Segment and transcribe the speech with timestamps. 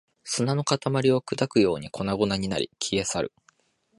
[0.23, 0.79] 砂の塊
[1.11, 3.33] を砕くように粉々になり、消え去る